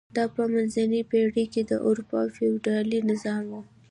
دا 0.15 0.25
په 0.35 0.43
منځنۍ 0.53 1.01
پېړۍ 1.11 1.45
کې 1.53 1.61
د 1.65 1.71
اروپا 1.87 2.19
فیوډالي 2.35 2.99
نظام 3.11 3.43
و. 3.51 3.53